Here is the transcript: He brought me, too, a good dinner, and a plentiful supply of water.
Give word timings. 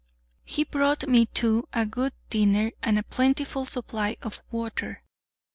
He 0.45 0.63
brought 0.63 1.07
me, 1.07 1.27
too, 1.27 1.67
a 1.73 1.85
good 1.85 2.13
dinner, 2.31 2.71
and 2.81 2.97
a 2.97 3.03
plentiful 3.03 3.65
supply 3.67 4.17
of 4.23 4.41
water. 4.49 5.03